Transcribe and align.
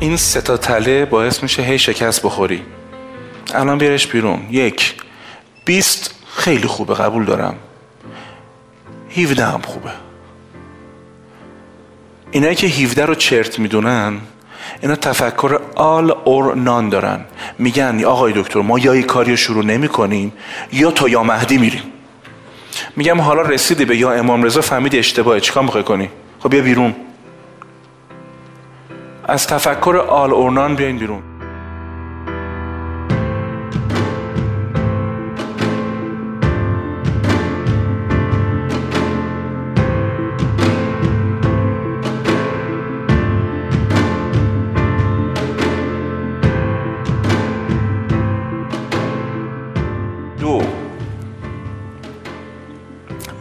این 0.00 0.16
سه 0.16 0.40
تله 0.40 1.04
باعث 1.04 1.42
میشه 1.42 1.62
هی 1.62 1.78
شکست 1.78 2.22
بخوری. 2.22 2.62
الان 3.54 3.78
بیارش 3.78 4.06
بیرون. 4.06 4.40
یک. 4.50 4.94
بیست 5.64 6.14
خیلی 6.34 6.66
خوبه 6.66 6.94
قبول 6.94 7.24
دارم. 7.24 7.54
17 9.16 9.44
هم 9.44 9.60
خوبه. 9.60 9.90
اینایی 12.30 12.54
که 12.54 12.66
17 12.66 13.06
رو 13.06 13.14
چرت 13.14 13.58
می‌دونن 13.58 14.18
اینا 14.82 14.96
تفکر 14.96 15.60
آل 15.74 16.10
اور 16.10 16.56
نان 16.56 16.88
دارن. 16.88 17.24
میگن 17.58 18.04
آقای 18.04 18.32
دکتر 18.36 18.60
ما 18.60 18.78
یا 18.78 19.02
کاری 19.02 19.30
رو 19.30 19.36
شروع 19.36 19.64
نمی 19.64 19.88
کنیم 19.88 20.32
یا 20.72 20.90
تا 20.90 21.08
یا 21.08 21.22
مهدی 21.22 21.58
میریم. 21.58 21.82
میگم 22.96 23.20
حالا 23.20 23.42
رسیدی 23.42 23.84
به 23.84 23.96
یا 23.96 24.12
امام 24.12 24.42
رضا 24.42 24.60
فهمیدی 24.60 24.98
اشتباهه 24.98 25.40
چیکار 25.40 25.62
می‌خوای 25.62 25.84
کنی؟ 25.84 26.08
خب 26.38 26.50
بیا 26.50 26.62
بیرون. 26.62 26.94
از 29.24 29.46
تفکر 29.46 29.96
آل 29.96 30.32
اور 30.32 30.50
نان 30.50 30.74
بیاین 30.74 30.98
بیرون. 30.98 31.22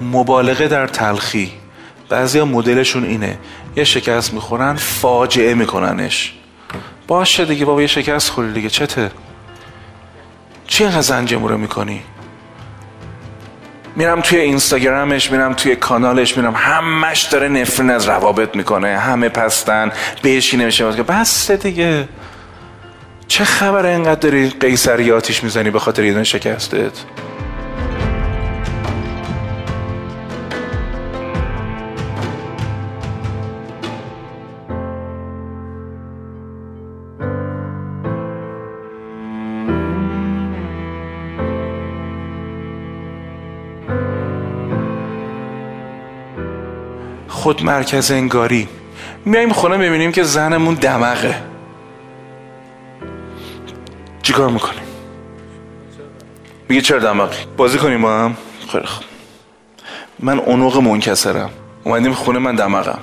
مبالغه 0.01 0.67
در 0.67 0.87
تلخی. 0.87 1.51
بعضی 2.09 2.41
مدلشون 2.41 3.05
اینه. 3.05 3.37
یه 3.75 3.83
شکست 3.83 4.33
می‌خورن 4.33 4.75
فاجعه 4.75 5.53
میکننش. 5.53 6.33
باشه 7.07 7.45
دیگه 7.45 7.65
بابا 7.65 7.81
یه 7.81 7.87
شکست 7.87 8.29
خوری 8.29 8.53
دیگه. 8.53 8.69
چته؟ 8.69 9.11
چی 10.67 10.83
اینقدر 10.83 11.01
زنجموره 11.01 11.55
می‌کنی؟ 11.55 12.01
میرم 13.95 14.21
توی 14.21 14.39
اینستاگرامش 14.39 15.31
میرم 15.31 15.53
توی 15.53 15.75
کانالش 15.75 16.37
میرم. 16.37 16.53
همش 16.55 17.21
داره 17.21 17.47
نفرین 17.47 17.89
از 17.89 18.07
روابط 18.07 18.55
می‌کنه. 18.55 18.97
همه 18.97 19.29
پستن 19.29 19.91
بهشی 20.21 20.57
نمیشه 20.57 20.95
که 20.95 21.03
بس 21.03 21.51
دیگه. 21.51 22.07
چه 23.27 23.43
خبره 23.43 23.89
اینقدر 23.89 24.19
داری 24.19 24.49
قیصریاتیش 24.49 25.43
می‌زنی 25.43 25.69
به 25.69 25.79
خاطر 25.79 26.03
یه 26.03 26.23
شکستت؟ 26.23 26.91
خود 47.39 47.63
مرکز 47.63 48.11
انگاری. 48.11 48.67
میایم 49.25 49.53
خونه 49.53 49.77
ببینیم 49.77 50.11
که 50.11 50.23
زنمون 50.23 50.73
دمغه. 50.73 51.35
چیکار 54.21 54.49
می‌کنیم؟ 54.49 54.83
میگه 56.69 56.81
چرا 56.81 56.99
دماغی 56.99 57.45
بازی 57.57 57.77
کنیم 57.77 58.01
با 58.01 58.17
هم؟ 58.19 58.37
خیلی 58.71 58.85
خوب. 58.85 59.05
من 60.19 60.39
اونوق 60.39 60.77
منکسرم. 60.77 61.49
اومدیم 61.83 62.13
خونه 62.13 62.39
من 62.39 62.55
دماغم 62.55 62.99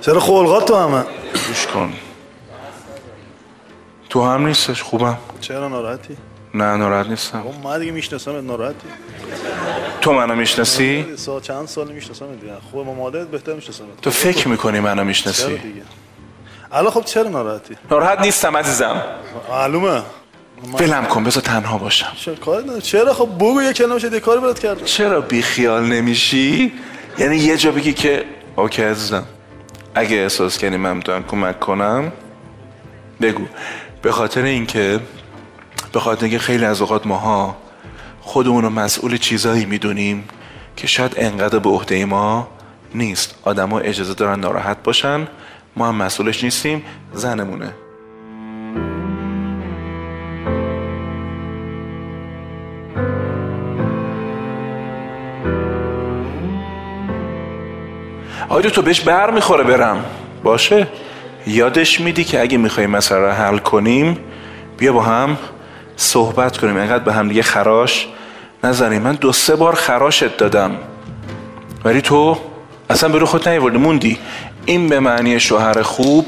چرا 0.00 0.20
خلقات 0.20 0.68
تو 0.68 0.76
همه؟ 0.76 1.04
گوش 1.48 1.66
کن. 1.66 1.92
تو 4.10 4.24
هم 4.24 4.46
نیستش 4.46 4.82
خوبم. 4.82 5.18
چرا 5.40 5.68
ناراحتی؟ 5.68 6.16
نه 6.54 6.76
ناراحت 6.76 7.06
نیستم. 7.06 7.44
ما 7.62 7.78
دیگه 7.78 7.92
می‌شناسم 7.92 8.46
ناراحتی. 8.46 8.88
تو 10.00 10.12
منو 10.12 10.34
می‌شناسی؟ 10.34 11.06
سال 11.16 11.40
چند 11.40 11.68
سال 11.68 11.92
می‌شناسم 11.92 12.26
دیگه 12.36 12.52
خوب 12.70 12.86
ما 12.86 12.94
مادرت 12.94 13.28
بهتر 13.28 13.52
می‌شناسم. 13.52 13.84
تو 14.02 14.10
فکر 14.10 14.48
می‌کنی 14.48 14.80
منو 14.80 15.04
می‌شناسی؟ 15.04 15.46
دیگه؟ 15.46 15.82
الان 16.72 16.90
خب 16.90 17.04
چرا 17.04 17.28
ناراحتی؟ 17.28 17.76
ناراحت 17.90 18.20
نیستم 18.20 18.56
عزیزم. 18.56 19.02
معلومه. 19.50 20.02
ولم 20.78 21.04
کن 21.04 21.24
بذار 21.24 21.42
تنها 21.42 21.78
باشم. 21.78 22.12
چرا؟ 22.16 22.80
چرا؟ 22.80 23.14
خب 23.14 23.28
بگو 23.36 23.62
یه 23.62 23.72
کلمه 23.72 23.98
شده 23.98 24.20
کاری 24.20 24.40
برات 24.40 24.58
کردم. 24.58 24.84
چرا 24.84 25.20
بی 25.20 25.42
خیال 25.42 25.84
نمیشی؟ 25.84 26.72
یعنی 27.18 27.36
یه 27.36 27.56
جا 27.56 27.70
بگی 27.70 27.92
که 27.92 28.24
اوکی 28.56 28.82
عزیزم. 28.82 29.24
اگه 29.94 30.16
احساس 30.16 30.58
کنی 30.58 30.76
من 30.76 30.96
می‌تونم 30.96 31.22
کمک 31.24 31.60
کنم 31.60 32.12
بگو. 33.20 33.44
به 34.02 34.12
خاطر 34.12 34.42
اینکه 34.42 35.00
به 35.92 36.00
خاطر 36.00 36.22
اینکه 36.22 36.38
خیلی 36.38 36.64
از 36.64 36.80
اوقات 36.80 37.06
ماها 37.06 37.56
خودمون 38.28 38.64
رو 38.64 38.70
مسئول 38.70 39.16
چیزایی 39.16 39.64
می‌دونیم 39.64 40.24
که 40.76 40.86
شاید 40.86 41.14
انقدر 41.16 41.58
به 41.58 41.68
عهده 41.68 42.04
ما 42.04 42.48
نیست. 42.94 43.34
آدما 43.44 43.78
اجازه 43.78 44.14
دارن 44.14 44.40
ناراحت 44.40 44.82
باشن. 44.82 45.28
ما 45.76 45.88
هم 45.88 45.94
مسئولش 45.94 46.44
نیستیم. 46.44 46.82
زنمونه. 47.12 47.72
آیا 58.48 58.70
تو 58.70 58.82
بهش 58.82 59.00
بر 59.00 59.30
می‌خوره 59.30 59.64
برم. 59.64 60.04
باشه. 60.42 60.86
یادش 61.46 62.00
میدی 62.00 62.24
که 62.24 62.40
اگه 62.40 62.58
می‌خوای 62.58 62.86
مسئله 62.86 63.32
حل 63.32 63.58
کنیم 63.58 64.18
بیا 64.78 64.92
با 64.92 65.02
هم 65.02 65.36
صحبت 66.00 66.56
کنیم. 66.56 66.76
اینقدر 66.76 67.04
به 67.04 67.12
هم 67.12 67.28
دیگه 67.28 67.42
خراش 67.42 68.08
نزنیم 68.64 69.02
من 69.02 69.14
دو 69.14 69.32
سه 69.32 69.56
بار 69.56 69.74
خراشت 69.74 70.36
دادم. 70.36 70.70
ولی 71.84 72.00
تو 72.00 72.38
اصلا 72.90 73.08
برو 73.08 73.26
خود 73.26 73.48
نیوردی 73.48 73.78
موندی؟ 73.78 74.18
این 74.66 74.88
به 74.88 75.00
معنی 75.00 75.40
شوهر 75.40 75.82
خوب 75.82 76.26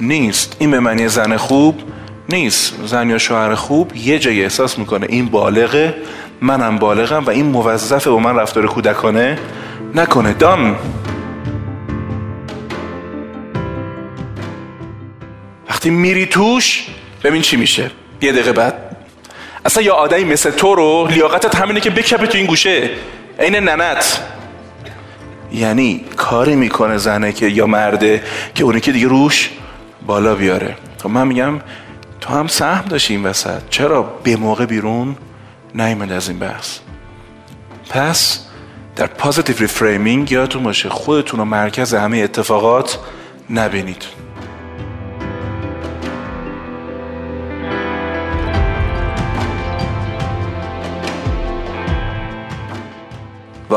نیست. 0.00 0.56
این 0.58 0.70
به 0.70 0.80
معنی 0.80 1.08
زن 1.08 1.36
خوب 1.36 1.80
نیست. 2.28 2.74
زن 2.86 3.10
یا 3.10 3.18
شوهر 3.18 3.54
خوب 3.54 3.96
یه 3.96 4.18
جایی 4.18 4.42
احساس 4.42 4.78
می‌کنه. 4.78 5.06
این 5.10 5.26
بالغه 5.26 5.94
منم 6.40 6.78
بالغم 6.78 7.24
و 7.24 7.30
این 7.30 7.46
موظفه 7.46 8.10
با 8.10 8.18
من 8.18 8.36
رفتار 8.36 8.66
کودکانه 8.66 9.38
نکنه. 9.94 10.32
دان 10.32 10.76
وقتی 15.68 15.90
میری 15.90 16.26
توش 16.26 16.86
ببین 17.24 17.42
چی 17.42 17.56
میشه. 17.56 17.90
یه 18.20 18.32
دقیقه 18.32 18.52
بعد. 18.52 18.89
اصلا 19.64 19.82
یا 19.82 19.94
آدمی 19.94 20.24
مثل 20.24 20.50
تو 20.50 20.74
رو 20.74 21.06
لیاقتت 21.10 21.56
همینه 21.56 21.80
که 21.80 21.90
بکپه 21.90 22.26
تو 22.26 22.38
این 22.38 22.46
گوشه. 22.46 22.90
عین 23.38 23.56
ننت. 23.56 24.22
یعنی 25.52 26.04
کاری 26.16 26.56
می‌کنه 26.56 26.96
زنه 26.96 27.32
که 27.32 27.46
یا 27.46 27.66
مرده 27.66 28.22
که 28.54 28.64
اونی 28.64 28.80
که 28.80 28.92
دیگه 28.92 29.08
روش 29.08 29.50
بالا 30.06 30.34
بیاره. 30.34 30.76
خب 31.02 31.10
من 31.10 31.26
میگم 31.26 31.60
تو 32.20 32.32
هم 32.32 32.46
سهم 32.46 32.84
داشتی 32.88 33.14
این 33.14 33.26
وسط. 33.26 33.60
چرا 33.70 34.02
به 34.02 34.36
موقع 34.36 34.66
بیرون 34.66 35.16
نیمد 35.74 36.12
از 36.12 36.28
این 36.28 36.38
بحث؟ 36.38 36.78
پس 37.90 38.40
در 38.96 39.06
positive 39.06 39.56
reframing 39.58 40.32
یادتون 40.32 40.62
باشه 40.62 40.88
خودتون 40.88 41.40
رو 41.40 41.44
مرکز 41.46 41.94
همه 41.94 42.18
اتفاقات 42.18 42.98
نبینید. 43.50 44.04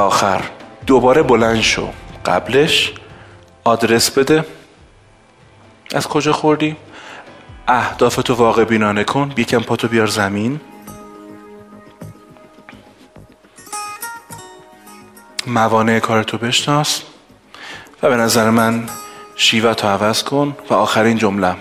آخر. 0.04 0.42
دوباره 0.88 1.24
بلند 1.24 1.62
شو. 1.62 1.90
قبلش 2.26 2.94
آدرس 3.64 4.12
بده. 4.12 4.46
از 5.94 6.08
کجا 6.08 6.34
خوردی؟ 6.34 6.76
اهدافتو 7.68 8.34
واقع 8.34 8.64
بینانه 8.64 9.04
کن. 9.04 9.30
بیکم 9.36 9.60
پاتو 9.60 9.88
بیار 9.88 10.08
زمین. 10.08 10.62
موانع 15.48 16.00
کارتو 16.00 16.38
بشناس 16.38 17.02
و 18.04 18.10
به 18.10 18.16
نظر 18.16 18.50
من 18.50 18.90
شیوه 19.36 19.74
تو 19.74 19.88
عوض 19.88 20.24
کن 20.24 20.58
و 20.70 20.74
آخرین 20.74 21.18
جمله. 21.18 21.56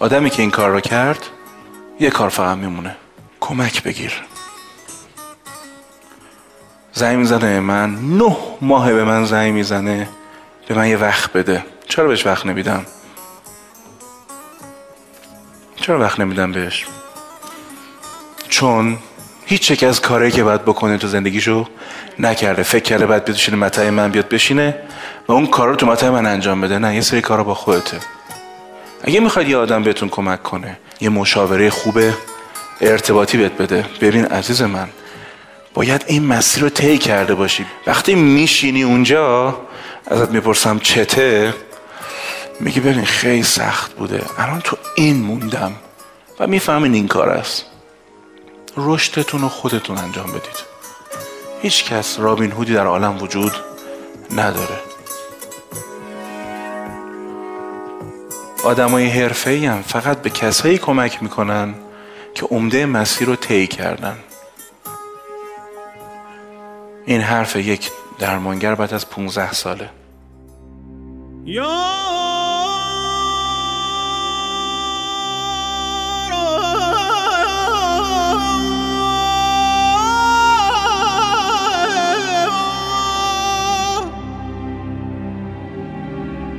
آدمی 0.00 0.30
که 0.30 0.42
این 0.42 0.50
کار 0.50 0.70
رو 0.70 0.80
کرد 0.80 1.26
یه 2.00 2.10
کار 2.10 2.28
فقط 2.28 2.56
میمونه. 2.56 2.96
کمک 3.40 3.82
بگیر. 3.82 4.12
زنگ 6.98 7.18
می‌زنه 7.18 7.60
من 7.60 7.94
نه 7.94 8.36
ماه 8.60 8.92
به 8.92 9.04
من 9.04 9.24
زنگ 9.24 9.52
می‌زنه. 9.52 10.08
به 10.68 10.74
من 10.74 10.88
یه 10.88 10.96
وقت 10.96 11.32
بده. 11.32 11.64
چرا 11.88 12.08
بهش 12.08 12.26
وقت 12.26 12.46
نمیدم؟ 12.46 12.86
چرا 15.76 15.98
وقت 15.98 16.20
نمیدم 16.20 16.52
بهش؟ 16.52 16.86
چون 18.48 18.98
هیچ 19.46 19.70
یک 19.70 19.84
از 19.84 20.00
کارهایی 20.00 20.32
که 20.32 20.42
باید 20.44 20.62
بکنه 20.62 20.98
تو 20.98 21.08
زندگیشو 21.08 21.66
نکرده. 22.18 22.62
فکر 22.62 22.82
کرده 22.82 23.06
باید 23.06 23.24
بشینه 23.24 23.56
متای 23.56 23.90
من 23.90 24.10
بیاد 24.10 24.28
بشینه 24.28 24.74
و 25.28 25.32
اون 25.32 25.46
کار 25.46 25.68
رو 25.68 25.76
تو 25.76 25.86
متای 25.86 26.10
من 26.10 26.26
انجام 26.26 26.60
بده. 26.60 26.78
نه 26.78 26.94
یه 26.94 27.00
سری 27.00 27.20
کارا 27.20 27.44
با 27.44 27.54
خودته. 27.54 27.98
اگه 29.04 29.20
می‌خواید 29.20 29.48
یه 29.48 29.56
آدم 29.56 29.82
بهتون 29.82 30.08
کمک 30.08 30.42
کنه 30.42 30.78
یه 31.00 31.08
مشاوره 31.08 31.70
خوبه 31.70 32.14
ارتباطی 32.80 33.38
بهت 33.38 33.52
بده. 33.52 33.84
ببین 34.00 34.24
عزیز 34.24 34.62
من 34.62 34.88
باید 35.78 36.04
این 36.06 36.26
مسیر 36.26 36.62
رو 36.62 36.68
طی 36.68 36.98
کرده 36.98 37.34
باشی. 37.34 37.66
وقتی 37.86 38.14
میشینی 38.14 38.82
اونجا 38.82 39.56
ازت 40.06 40.30
می‌پرسم 40.30 40.78
چته؟ 40.78 41.54
میگی 42.60 42.80
ببین 42.80 43.04
خیلی 43.04 43.42
سخت 43.42 43.92
بوده. 43.92 44.24
الان 44.38 44.60
تو 44.60 44.76
این 44.94 45.16
موندم 45.16 45.72
و 46.40 46.46
می‌فهمین 46.46 46.94
این 46.94 47.08
کار 47.08 47.28
است. 47.28 47.64
رشدتون 48.76 49.40
رو 49.40 49.48
خودتون 49.48 49.98
انجام 49.98 50.26
بدید. 50.26 50.58
هیچ 51.62 51.84
کس 51.84 52.18
رابین 52.18 52.52
هودی 52.52 52.74
در 52.74 52.86
عالم 52.86 53.22
وجود 53.22 53.52
نداره. 54.36 54.80
آدمای 58.64 59.06
حرفه‌ای 59.06 59.66
هم 59.66 59.82
فقط 59.82 60.22
به 60.22 60.30
کسایی 60.30 60.78
کمک 60.78 61.22
می‌کنن 61.22 61.74
که 62.34 62.46
عمده 62.46 62.86
مسیر 62.86 63.28
رو 63.28 63.36
طی 63.36 63.66
کردن. 63.66 64.16
این 67.08 67.20
حرف 67.20 67.56
یک 67.56 67.90
درمانگر 68.18 68.74
بعد 68.74 68.94
از 68.94 69.10
15 69.10 69.52
ساله. 69.52 69.90
یا 71.46 71.98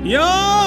زره 0.04 0.59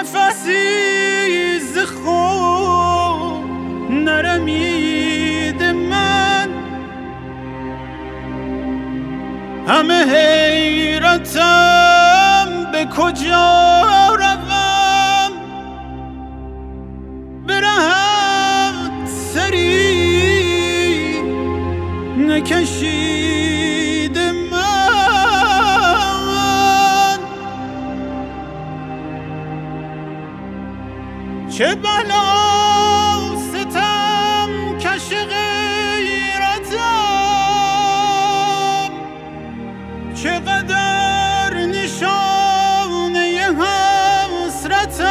نفسی 0.00 1.58
ز 1.58 1.78
خود 1.78 3.44
نرمید 3.90 5.62
من. 5.62 6.48
همه 9.68 10.04
حیرتم 10.14 11.48
به 12.72 12.84
کجا 12.84 14.14
روم؟ 14.14 15.32
برهم 17.46 18.74
سری 19.06 19.96
نکشید 22.18 23.45
چه 31.56 31.74
بلا 31.74 33.36
ستم 33.52 34.78
کش 34.78 35.08
غیرتم 35.08 35.40
چقدر 40.14 41.54
نشانه 41.54 43.24
حسرتم؟ 44.46 45.06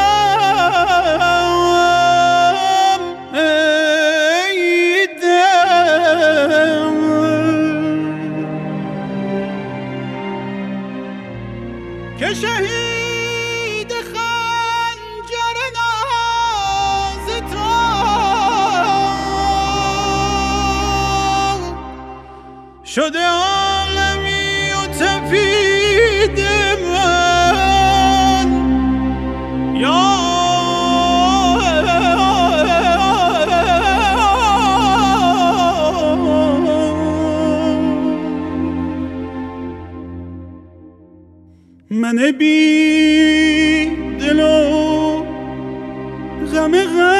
ای 3.33 5.07
دل 5.21 6.89
که 12.19 12.33
شهید 12.33 12.84
شده 22.95 23.19
عالمی 23.19 24.71
و 24.71 24.87
تپید 24.87 26.39
من. 26.93 28.49
یا 29.75 30.15
من 41.91 42.31
بی 42.39 43.85
دل 44.19 44.39
و 44.39 45.23
غم 46.53 46.71
غفلتی 46.71 47.14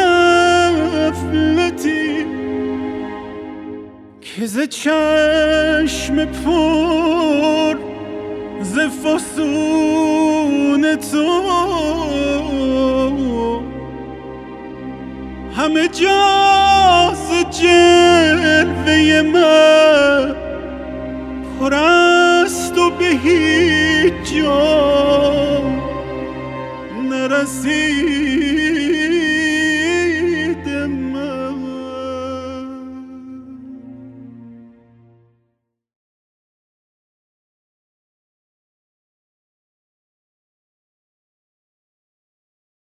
ز 4.47 4.59
چشم 4.59 6.25
پر 6.25 7.75
ز 8.62 8.79
فسون 8.79 10.96
تو. 10.96 11.41
همه 15.58 15.88
جا 15.88 17.13
ز 17.13 17.58
جلوه 17.60 19.22
من 19.22 20.36
پر 21.60 21.74
است 21.74 22.77
و 22.77 22.89
به 22.89 23.05
هیچ 23.05 24.43
جا 24.43 25.62
نرسید. 27.10 28.45